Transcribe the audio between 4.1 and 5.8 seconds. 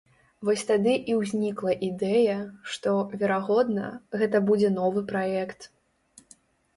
гэта будзе новы праект.